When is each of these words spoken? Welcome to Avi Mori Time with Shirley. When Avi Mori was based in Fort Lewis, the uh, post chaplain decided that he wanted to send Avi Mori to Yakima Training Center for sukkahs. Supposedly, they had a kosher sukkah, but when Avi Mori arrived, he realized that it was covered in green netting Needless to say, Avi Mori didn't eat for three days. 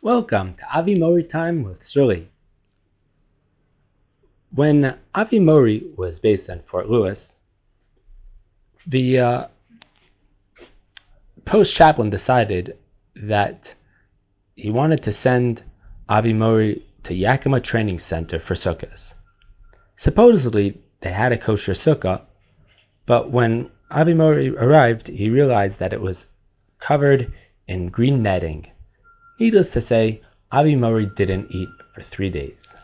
Welcome 0.00 0.54
to 0.54 0.78
Avi 0.78 0.94
Mori 0.94 1.24
Time 1.24 1.64
with 1.64 1.84
Shirley. 1.84 2.30
When 4.54 4.96
Avi 5.12 5.40
Mori 5.40 5.90
was 5.96 6.20
based 6.20 6.48
in 6.48 6.62
Fort 6.62 6.88
Lewis, 6.88 7.34
the 8.86 9.18
uh, 9.18 9.46
post 11.44 11.74
chaplain 11.74 12.10
decided 12.10 12.78
that 13.16 13.74
he 14.54 14.70
wanted 14.70 15.02
to 15.02 15.12
send 15.12 15.64
Avi 16.08 16.32
Mori 16.32 16.86
to 17.02 17.12
Yakima 17.12 17.60
Training 17.60 17.98
Center 17.98 18.38
for 18.38 18.54
sukkahs. 18.54 19.14
Supposedly, 19.96 20.80
they 21.00 21.10
had 21.10 21.32
a 21.32 21.38
kosher 21.38 21.72
sukkah, 21.72 22.22
but 23.04 23.32
when 23.32 23.68
Avi 23.90 24.14
Mori 24.14 24.50
arrived, 24.50 25.08
he 25.08 25.28
realized 25.28 25.80
that 25.80 25.92
it 25.92 26.00
was 26.00 26.28
covered 26.78 27.32
in 27.66 27.88
green 27.88 28.22
netting 28.22 28.68
Needless 29.38 29.68
to 29.70 29.80
say, 29.80 30.20
Avi 30.50 30.74
Mori 30.74 31.06
didn't 31.06 31.50
eat 31.50 31.68
for 31.94 32.02
three 32.02 32.30
days. 32.30 32.74